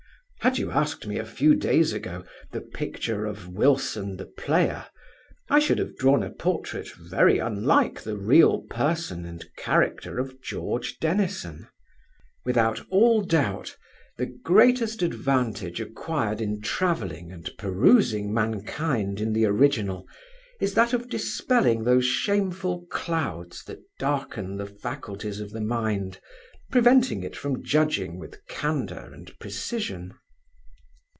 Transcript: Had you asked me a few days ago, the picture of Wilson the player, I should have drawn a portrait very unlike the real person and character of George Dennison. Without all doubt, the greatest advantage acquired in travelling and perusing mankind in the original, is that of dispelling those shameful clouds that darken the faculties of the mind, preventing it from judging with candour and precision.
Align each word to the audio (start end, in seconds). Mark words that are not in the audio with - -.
Had 0.43 0.57
you 0.57 0.71
asked 0.71 1.05
me 1.05 1.19
a 1.19 1.23
few 1.23 1.53
days 1.55 1.93
ago, 1.93 2.25
the 2.51 2.61
picture 2.61 3.25
of 3.27 3.47
Wilson 3.47 4.17
the 4.17 4.25
player, 4.25 4.87
I 5.51 5.59
should 5.59 5.77
have 5.77 5.95
drawn 5.97 6.23
a 6.23 6.31
portrait 6.31 6.89
very 6.93 7.37
unlike 7.37 8.01
the 8.01 8.17
real 8.17 8.63
person 8.63 9.23
and 9.27 9.45
character 9.55 10.17
of 10.17 10.41
George 10.41 10.97
Dennison. 10.99 11.67
Without 12.43 12.81
all 12.89 13.21
doubt, 13.21 13.77
the 14.17 14.25
greatest 14.25 15.03
advantage 15.03 15.79
acquired 15.79 16.41
in 16.41 16.59
travelling 16.59 17.31
and 17.31 17.47
perusing 17.59 18.33
mankind 18.33 19.21
in 19.21 19.33
the 19.33 19.45
original, 19.45 20.07
is 20.59 20.73
that 20.73 20.91
of 20.91 21.07
dispelling 21.07 21.83
those 21.83 22.05
shameful 22.05 22.87
clouds 22.89 23.63
that 23.65 23.81
darken 23.99 24.57
the 24.57 24.65
faculties 24.65 25.39
of 25.39 25.51
the 25.51 25.61
mind, 25.61 26.19
preventing 26.71 27.21
it 27.21 27.35
from 27.35 27.61
judging 27.63 28.17
with 28.17 28.43
candour 28.47 29.13
and 29.13 29.37
precision. 29.37 30.11